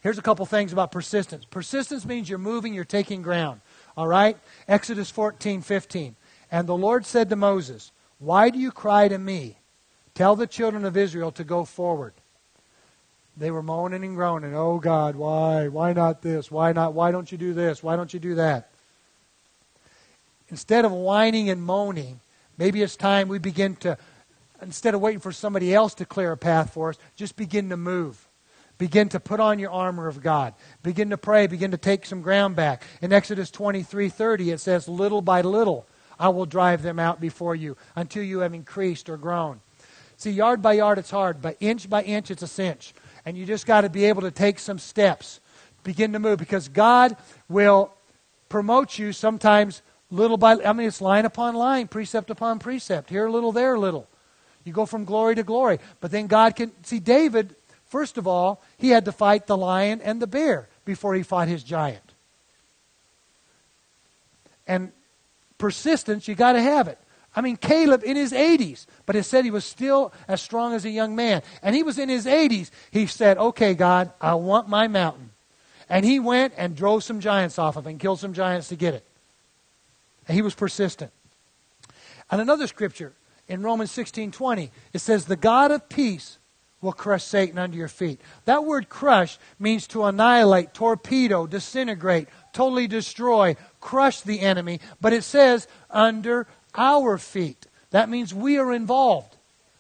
[0.04, 1.46] Here's a couple things about persistence.
[1.46, 3.62] Persistence means you're moving, you're taking ground.
[3.96, 4.38] All right?
[4.68, 6.18] Exodus 14, 15.
[6.52, 9.58] And the Lord said to Moses, Why do you cry to me?
[10.14, 12.14] Tell the children of Israel to go forward.
[13.38, 14.54] They were moaning and groaning.
[14.54, 15.70] Oh God, why?
[15.70, 16.52] Why not this?
[16.52, 16.94] Why not?
[16.94, 17.82] Why don't you do this?
[17.82, 18.70] Why don't you do that?
[20.50, 22.20] Instead of whining and moaning,
[22.58, 23.98] maybe it's time we begin to,
[24.62, 27.78] instead of waiting for somebody else to clear a path for us, just begin to
[27.78, 28.28] move.
[28.78, 30.54] Begin to put on your armor of God.
[30.82, 31.48] Begin to pray.
[31.48, 32.84] Begin to take some ground back.
[33.02, 35.88] In Exodus 23 30, it says, Little by little
[36.20, 39.62] I will drive them out before you until you have increased or grown.
[40.18, 42.94] See, yard by yard, it's hard, but inch by inch, it's a cinch.
[43.26, 45.40] And you just got to be able to take some steps,
[45.84, 47.18] begin to move, because God
[47.50, 47.94] will
[48.50, 53.26] promote you sometimes little by I mean, it's line upon line, precept upon precept, here
[53.26, 54.08] a little, there a little.
[54.64, 55.80] You go from glory to glory.
[56.00, 57.56] But then God can see David,
[57.94, 61.48] first of all, he had to fight the lion and the bear before he fought
[61.48, 62.12] his giant.
[64.68, 64.92] And
[65.60, 66.98] persistence, you got to have it.
[67.36, 70.86] I mean, Caleb in his 80s, but it said he was still as strong as
[70.86, 71.44] a young man.
[71.62, 72.72] And he was in his 80s.
[72.90, 75.30] He said, Okay, God, I want my mountain.
[75.88, 78.76] And he went and drove some giants off of it and killed some giants to
[78.76, 79.06] get it.
[80.28, 81.12] And he was persistent.
[82.32, 83.14] And another scripture
[83.48, 86.40] in Romans 16 20, it says, The God of peace
[86.84, 88.20] will crush Satan under your feet.
[88.46, 94.82] That word crush means to annihilate, torpedo, disintegrate, totally destroy, crush the enemy.
[95.00, 97.66] But it says under our feet.
[97.92, 99.38] That means we are involved.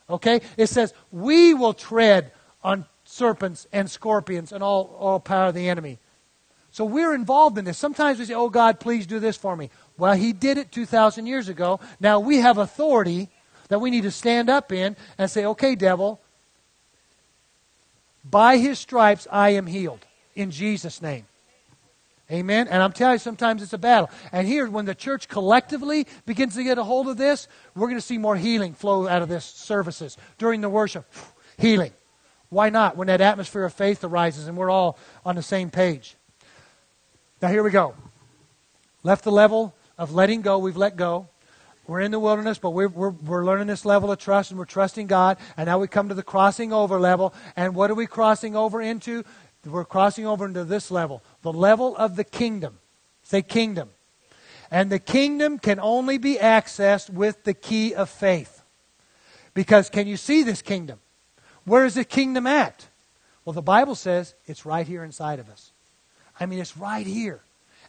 [0.09, 0.41] Okay?
[0.55, 2.31] It says, we will tread
[2.63, 5.99] on serpents and scorpions and all, all power of the enemy.
[6.71, 7.77] So we're involved in this.
[7.77, 9.69] Sometimes we say, oh, God, please do this for me.
[9.97, 11.79] Well, He did it 2,000 years ago.
[11.99, 13.29] Now we have authority
[13.67, 16.21] that we need to stand up in and say, okay, devil,
[18.23, 20.05] by His stripes I am healed.
[20.36, 21.25] In Jesus' name.
[22.31, 22.67] Amen.
[22.67, 24.09] And I'm telling you, sometimes it's a battle.
[24.31, 27.99] And here, when the church collectively begins to get a hold of this, we're going
[27.99, 31.05] to see more healing flow out of this services during the worship.
[31.57, 31.91] Healing.
[32.49, 32.95] Why not?
[32.95, 36.15] When that atmosphere of faith arises and we're all on the same page.
[37.41, 37.93] Now, here we go.
[39.03, 41.27] Left the level of letting go, we've let go.
[41.85, 44.65] We're in the wilderness, but we're, we're, we're learning this level of trust and we're
[44.65, 45.37] trusting God.
[45.57, 47.33] And now we come to the crossing over level.
[47.55, 49.23] And what are we crossing over into?
[49.65, 52.79] We're crossing over into this level the level of the kingdom.
[53.23, 53.89] Say kingdom.
[54.71, 58.63] And the kingdom can only be accessed with the key of faith.
[59.53, 60.99] Because can you see this kingdom?
[61.65, 62.87] Where is the kingdom at?
[63.45, 65.71] Well, the Bible says it's right here inside of us.
[66.39, 67.41] I mean, it's right here.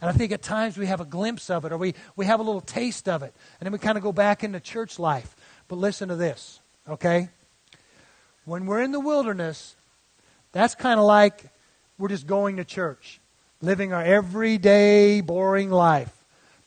[0.05, 2.39] And I think at times we have a glimpse of it or we, we have
[2.39, 3.33] a little taste of it.
[3.59, 5.35] And then we kind of go back into church life.
[5.67, 7.31] But listen to this, okay?
[8.45, 9.75] When we're in the wilderness,
[10.53, 11.47] that's kind of like
[11.97, 13.19] we're just going to church,
[13.63, 16.13] living our everyday, boring life.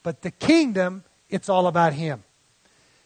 [0.02, 2.24] But the kingdom, it's all about Him.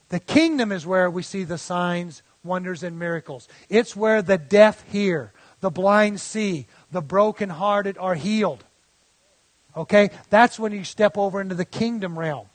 [0.08, 3.50] The kingdom is where we see the signs, wonders, and miracles.
[3.68, 8.64] It's where the deaf hear, the blind see, the brokenhearted are healed.
[9.76, 10.10] Okay?
[10.30, 12.48] That's when you step over into the kingdom realm.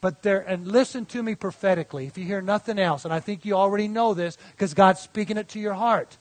[0.00, 3.44] But there, and listen to me prophetically, if you hear nothing else, and I think
[3.44, 6.16] you already know this because God's speaking it to your heart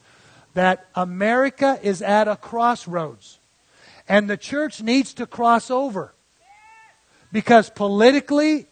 [0.56, 3.39] that America is at a crossroads.
[4.10, 6.15] And the church needs to cross over.
[7.32, 8.65] Because politically,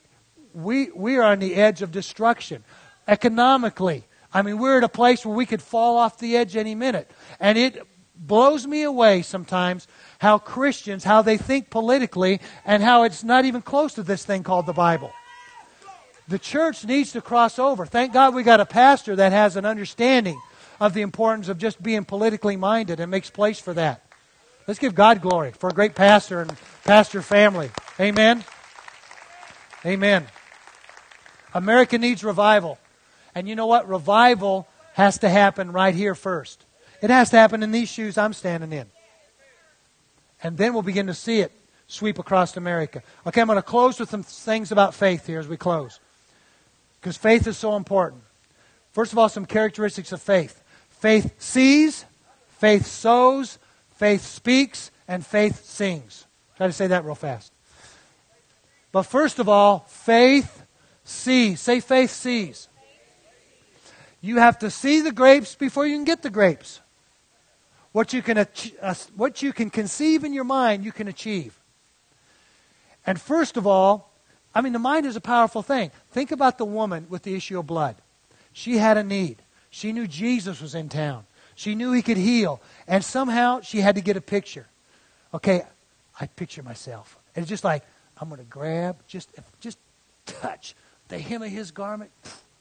[0.54, 2.64] we, we are on the edge of destruction.
[3.08, 6.74] Economically, I mean, we're at a place where we could fall off the edge any
[6.74, 7.12] minute.
[7.40, 9.88] And it blows me away sometimes
[10.20, 14.44] how Christians, how they think politically, and how it's not even close to this thing
[14.44, 15.12] called the Bible.
[16.28, 17.86] The church needs to cross over.
[17.86, 20.40] Thank God we got a pastor that has an understanding
[20.80, 24.02] of the importance of just being politically minded and makes place for that.
[24.68, 26.52] Let's give God glory for a great pastor and
[26.84, 27.70] pastor family.
[28.00, 28.44] Amen.
[29.86, 30.26] Amen.
[31.54, 32.80] America needs revival.
[33.36, 33.88] And you know what?
[33.88, 36.66] Revival has to happen right here first.
[37.02, 38.88] It has to happen in these shoes I'm standing in.
[40.46, 41.52] And then we'll begin to see it
[41.88, 43.02] sweep across America.
[43.26, 46.00] Okay, I'm going to close with some things about faith here as we close.
[47.02, 48.22] Because faith is so important.
[48.92, 50.64] First of all, some characteristics of faith.
[50.92, 52.06] Faith sees,
[52.60, 53.58] faith sows,
[53.96, 56.28] faith speaks, and faith sings.
[56.58, 57.52] Try to say that real fast.
[58.92, 60.64] But first of all, faith
[61.04, 61.60] sees.
[61.60, 62.68] Say faith sees.
[64.22, 66.82] You have to see the grapes before you can get the grapes.
[67.96, 71.58] What you can, uh, what you can conceive in your mind, you can achieve.
[73.08, 74.12] And first of all,
[74.54, 75.92] I mean, the mind is a powerful thing.
[76.12, 77.96] Think about the woman with the issue of blood.
[78.52, 79.38] She had a need.
[79.70, 81.24] She knew Jesus was in town.
[81.56, 82.62] She knew he could heal.
[82.86, 84.68] And somehow she had to get a picture.
[85.34, 85.64] Okay,
[86.20, 87.18] I picture myself.
[87.34, 87.86] And it's just like,
[88.18, 89.30] I'm going to grab, just,
[89.62, 89.78] just
[90.26, 90.76] touch
[91.08, 92.12] the hem of his garment.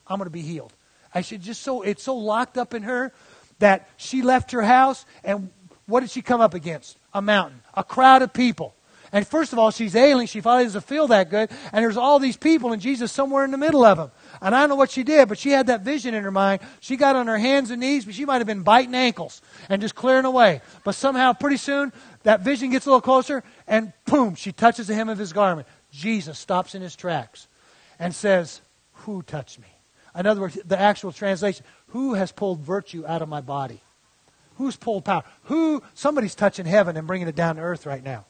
[0.07, 0.71] I'm going to be healed.
[1.13, 3.11] I should just so, it's so locked up in her
[3.59, 5.49] that she left her house and
[5.87, 6.97] what did she come up against?
[7.13, 8.75] A mountain, a crowd of people.
[9.11, 10.27] And first of all, she's ailing.
[10.27, 11.49] She finally doesn't feel that good.
[11.71, 14.11] And there's all these people and Jesus somewhere in the middle of them.
[14.41, 16.61] And I don't know what she did, but she had that vision in her mind.
[16.81, 19.81] She got on her hands and knees, but she might have been biting ankles and
[19.81, 20.61] just clearing away.
[20.83, 24.95] But somehow, pretty soon, that vision gets a little closer, and boom, she touches the
[24.95, 25.67] hem of his garment.
[25.91, 27.47] Jesus stops in his tracks
[27.99, 28.59] and says,
[29.05, 29.74] Who touched me?
[30.17, 33.81] In other words, the actual translation, who has pulled virtue out of my body?
[34.57, 35.23] Who's pulled power?
[35.43, 38.25] Who, somebody's touching heaven and bringing it down to earth right now.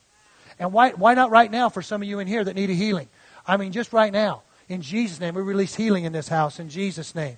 [0.57, 2.73] And why, why not right now for some of you in here that need a
[2.73, 3.07] healing?
[3.47, 4.41] I mean, just right now.
[4.67, 7.37] In Jesus' name, we release healing in this house in Jesus' name.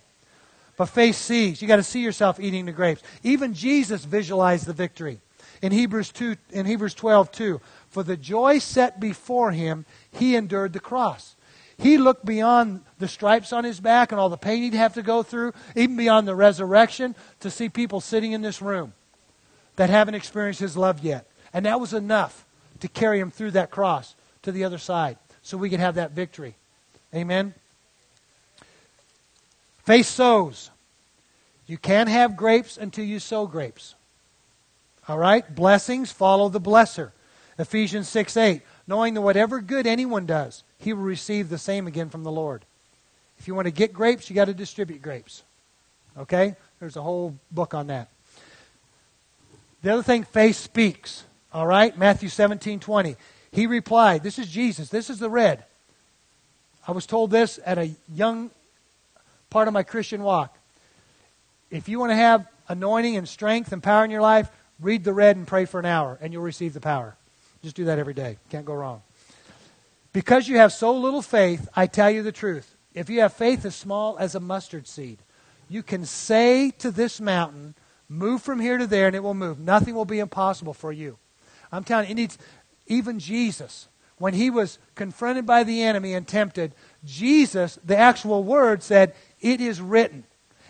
[0.78, 1.62] But faith sees.
[1.62, 3.02] You got to see yourself eating the grapes.
[3.24, 5.20] Even Jesus visualized the victory.
[5.62, 10.74] In Hebrews 2, in Hebrews 12, 2, for the joy set before him, he endured
[10.74, 11.36] the cross.
[11.78, 15.04] He looked beyond the stripes on his back and all the pain he'd have to
[15.04, 18.94] go through, even beyond the resurrection, to see people sitting in this room
[19.76, 21.30] that haven't experienced his love yet.
[21.54, 22.46] And that was enough
[22.80, 26.12] to carry him through that cross to the other side so we could have that
[26.12, 26.56] victory.
[27.13, 27.54] Amen.
[29.86, 30.72] Faith sows.
[31.68, 33.96] You can't have grapes until you sow grapes.
[35.08, 35.56] All right?
[35.56, 37.12] Blessings follow the blesser.
[37.60, 38.62] Ephesians 6 8.
[38.88, 42.63] Knowing that whatever good anyone does, he will receive the same again from the Lord.
[43.38, 45.43] If you want to get grapes, you got to distribute grapes.
[46.17, 46.56] Okay?
[46.80, 48.10] There's a whole book on that.
[49.84, 51.23] The other thing, faith speaks.
[51.54, 51.97] All right?
[51.97, 53.15] Matthew 17, 20.
[53.52, 54.89] He replied, This is Jesus.
[54.89, 55.63] This is the red.
[56.88, 58.50] I was told this at a young
[59.50, 60.58] part of my Christian walk.
[61.69, 65.13] If you want to have anointing and strength and power in your life, read the
[65.13, 67.15] red and pray for an hour, and you'll receive the power.
[67.67, 68.38] Just do that every day.
[68.49, 69.01] Can't go wrong.
[70.13, 72.77] Because you have so little faith, I tell you the truth.
[72.93, 75.19] If you have faith as small as a mustard seed,
[75.67, 77.75] you can say to this mountain,
[78.08, 79.60] Move from here to there, and it will move.
[79.60, 81.17] Nothing will be impossible for you.
[81.69, 82.38] I'm telling you, it needs,
[82.86, 88.82] even Jesus, when he was confronted by the enemy and tempted, Jesus, the actual word
[88.82, 90.23] said, It is written.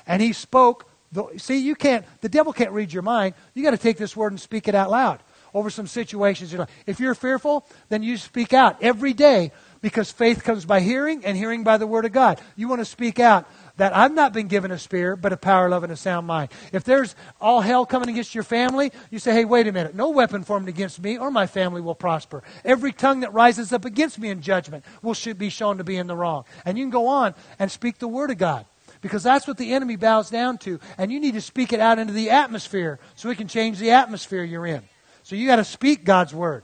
[0.07, 0.89] And he spoke.
[1.12, 3.36] The, see, you can't, the devil can't read your mind.
[3.53, 5.21] You got to take this word and speak it out loud
[5.53, 6.55] over some situations.
[6.86, 11.38] If you're fearful, then you speak out every day because faith comes by hearing and
[11.38, 12.41] hearing by the word of God.
[12.55, 15.69] You want to speak out that I've not been given a spirit, but a power,
[15.69, 16.49] love, and a sound mind.
[16.73, 19.93] If there's all hell coming against your family, you say, hey, wait a minute.
[19.93, 22.43] No weapon formed against me or my family will prosper.
[22.65, 26.07] Every tongue that rises up against me in judgment will be shown to be in
[26.07, 26.45] the wrong.
[26.65, 28.65] And you can go on and speak the word of God.
[28.99, 30.79] Because that's what the enemy bows down to.
[30.97, 33.91] And you need to speak it out into the atmosphere so we can change the
[33.91, 34.81] atmosphere you're in.
[35.28, 36.63] So you got to speak God's word.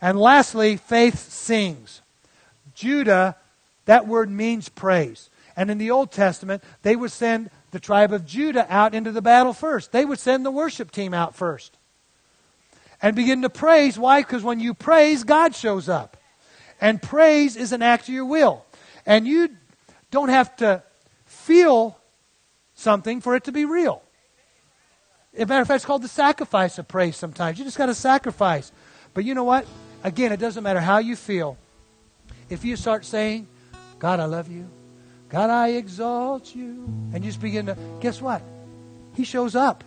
[0.00, 2.02] And lastly, faith sings.
[2.72, 3.34] Judah,
[3.86, 5.28] that word means praise.
[5.56, 9.20] And in the Old Testament, they would send the tribe of Judah out into the
[9.20, 9.90] battle first.
[9.90, 11.76] They would send the worship team out first.
[13.02, 13.98] And begin to praise.
[13.98, 14.20] Why?
[14.20, 16.16] Because when you praise, God shows up.
[16.80, 18.64] And praise is an act of your will.
[19.04, 19.48] And you
[20.12, 20.84] don't have to
[21.26, 21.98] feel
[22.76, 24.00] something for it to be real.
[25.34, 27.58] As a matter of fact, it's called the sacrifice of praise sometimes.
[27.58, 28.72] You just got to sacrifice.
[29.14, 29.66] But you know what?
[30.02, 31.56] Again, it doesn't matter how you feel.
[32.48, 33.46] If you start saying,
[33.98, 34.68] God, I love you.
[35.28, 36.84] God, I exalt you.
[37.14, 38.42] And you just begin to, guess what?
[39.14, 39.84] He shows up.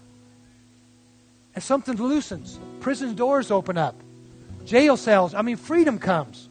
[1.55, 2.57] And something loosens.
[2.79, 3.95] Prison doors open up.
[4.65, 6.47] Jail cells, I mean, freedom comes.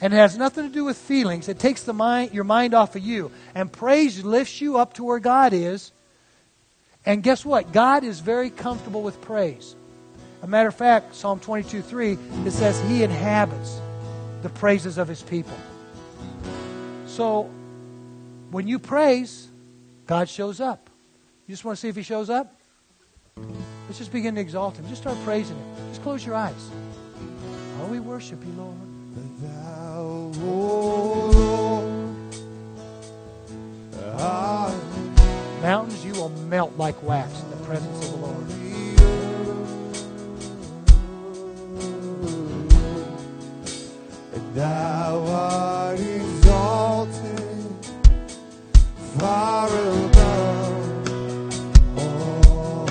[0.00, 1.48] And it has nothing to do with feelings.
[1.48, 3.30] It takes the mind, your mind off of you.
[3.54, 5.92] And praise lifts you up to where God is.
[7.04, 7.72] And guess what?
[7.72, 9.74] God is very comfortable with praise.
[10.42, 13.80] A matter of fact, Psalm 22 3, it says, He inhabits
[14.42, 15.56] the praises of His people.
[17.06, 17.50] So
[18.50, 19.48] when you praise,
[20.06, 20.90] God shows up.
[21.46, 22.54] You just want to see if He shows up?
[23.86, 24.88] Let's just begin to exalt Him.
[24.88, 25.66] Just start praising Him.
[25.90, 26.70] Just close your eyes.
[27.80, 28.76] Oh, we worship you, Lord.
[29.42, 31.32] Thou, Lord,
[35.62, 38.32] Mountains, you will melt like wax in the presence of the Lord.
[44.54, 47.74] Thou art exalted
[49.18, 51.08] far above
[51.96, 52.86] all.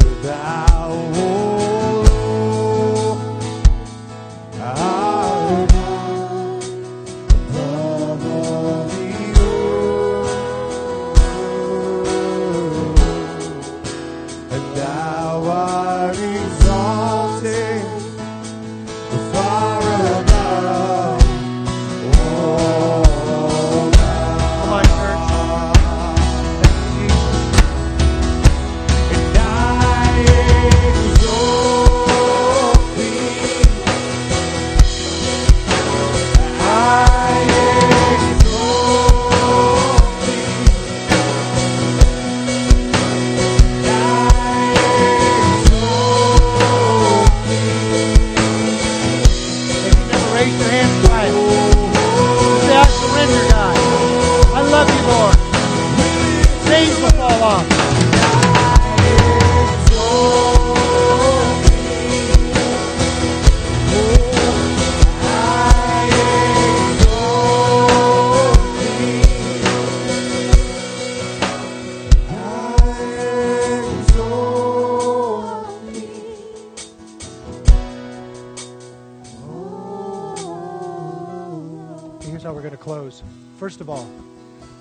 [0.00, 0.90] For thou,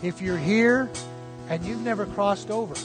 [0.07, 0.89] if you're here
[1.49, 2.75] and you've never crossed over,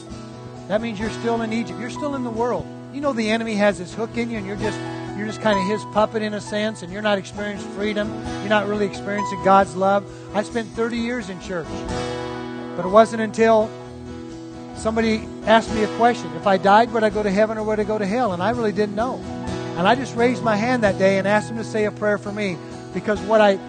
[0.67, 1.79] that means you're still in Egypt.
[1.79, 2.65] You're still in the world.
[2.93, 4.79] You know the enemy has his hook in you and you're just
[5.17, 8.09] you're just kind of his puppet in a sense and you're not experiencing freedom.
[8.39, 10.03] You're not really experiencing God's love.
[10.35, 11.67] I spent 30 years in church.
[12.75, 13.69] But it wasn't until
[14.75, 16.33] somebody asked me a question.
[16.35, 18.31] If I died, would I go to heaven or would I go to hell?
[18.31, 19.15] And I really didn't know.
[19.77, 22.17] And I just raised my hand that day and asked him to say a prayer
[22.17, 22.57] for me
[22.93, 23.59] because what I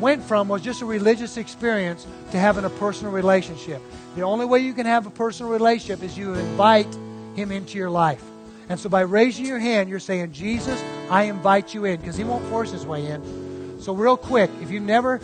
[0.00, 3.80] went from was just a religious experience to having a personal relationship.
[4.16, 6.92] The only way you can have a personal relationship is you invite
[7.34, 8.22] him into your life.
[8.68, 12.24] And so by raising your hand, you're saying, Jesus, I invite you in, because he
[12.24, 13.80] won't force his way in.
[13.80, 15.20] So, real quick, if you've never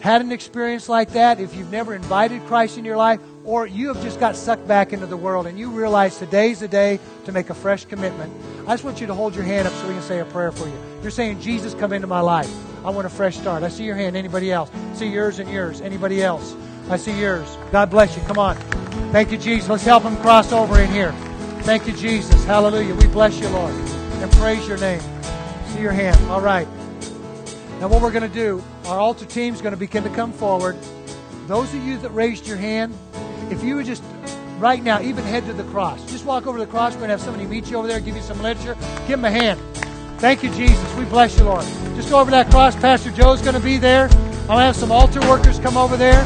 [0.00, 3.88] had an experience like that, if you've never invited Christ in your life, or you
[3.88, 7.32] have just got sucked back into the world and you realize today's the day to
[7.32, 8.32] make a fresh commitment,
[8.66, 10.50] I just want you to hold your hand up so we can say a prayer
[10.50, 10.78] for you.
[11.00, 12.52] You're saying, Jesus, come into my life.
[12.84, 13.62] I want a fresh start.
[13.62, 14.16] I see your hand.
[14.16, 14.70] Anybody else?
[14.94, 15.80] see yours and yours.
[15.80, 16.54] Anybody else?
[16.90, 17.56] I see yours.
[17.70, 18.22] God bless you.
[18.24, 18.56] Come on.
[19.12, 19.68] Thank you, Jesus.
[19.68, 21.12] Let's help them cross over in here.
[21.62, 22.44] Thank you, Jesus.
[22.44, 22.94] Hallelujah.
[22.94, 25.00] We bless you, Lord, and praise your name.
[25.68, 26.16] See your hand.
[26.30, 26.66] All right.
[27.80, 30.32] Now, what we're going to do, our altar team is going to begin to come
[30.32, 30.76] forward.
[31.46, 32.96] Those of you that raised your hand,
[33.50, 34.02] if you would just
[34.58, 36.04] right now, even head to the cross.
[36.10, 36.94] Just walk over to the cross.
[36.94, 38.74] We're going to have somebody meet you over there, give you some literature.
[39.06, 39.60] Give them a hand.
[40.18, 40.94] Thank you, Jesus.
[40.94, 41.64] We bless you, Lord.
[41.94, 42.74] Just go over that cross.
[42.76, 44.08] Pastor Joe's going to be there.
[44.08, 46.24] I'm going to have some altar workers come over there.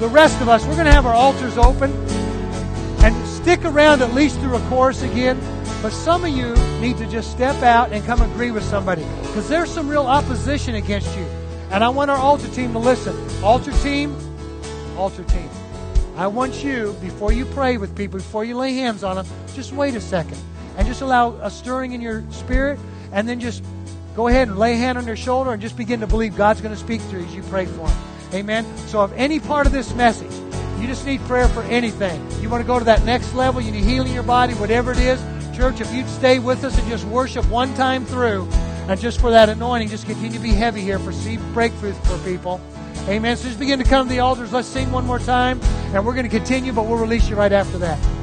[0.00, 1.92] The rest of us, we're going to have our altars open
[3.04, 5.40] and stick around at least through a chorus again.
[5.80, 9.48] But some of you need to just step out and come agree with somebody because
[9.48, 11.24] there's some real opposition against you.
[11.70, 13.14] And I want our altar team to listen.
[13.44, 14.16] Altar team,
[14.96, 15.48] altar team.
[16.18, 19.72] I want you, before you pray with people, before you lay hands on them, just
[19.72, 20.36] wait a second
[20.76, 22.80] and just allow a stirring in your spirit
[23.12, 23.62] and then just
[24.16, 26.60] go ahead and lay a hand on their shoulder and just begin to believe God's
[26.60, 27.98] going to speak through you as you pray for them.
[28.34, 28.66] Amen.
[28.88, 30.32] So, if any part of this message,
[30.80, 33.70] you just need prayer for anything, you want to go to that next level, you
[33.70, 35.22] need healing your body, whatever it is,
[35.56, 38.48] church, if you'd stay with us and just worship one time through,
[38.88, 42.18] and just for that anointing, just continue to be heavy here for see breakthroughs for
[42.28, 42.60] people.
[43.08, 43.38] Amen.
[43.38, 44.52] So just begin to come to the altars.
[44.52, 45.58] Let's sing one more time,
[45.94, 48.17] and we're going to continue, but we'll release you right after that.